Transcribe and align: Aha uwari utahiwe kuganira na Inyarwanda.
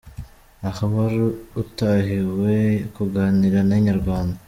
Aha 0.67 0.81
uwari 0.87 1.19
utahiwe 1.61 2.53
kuganira 2.95 3.59
na 3.67 3.75
Inyarwanda. 3.79 4.37